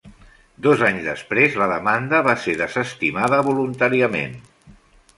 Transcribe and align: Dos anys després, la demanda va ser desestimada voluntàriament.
Dos 0.67 0.79
anys 0.87 1.03
després, 1.09 1.59
la 1.63 1.69
demanda 1.73 2.23
va 2.31 2.35
ser 2.47 2.57
desestimada 2.65 3.43
voluntàriament. 3.53 4.39